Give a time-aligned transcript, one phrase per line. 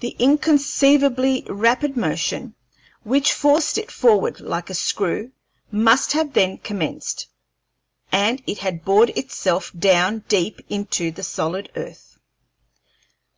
[0.00, 2.54] The inconceivably rapid motion
[3.02, 5.32] which forced it forward like a screw
[5.70, 7.28] must have then commenced,
[8.12, 12.18] and it had bored itself down deep into the solid earth.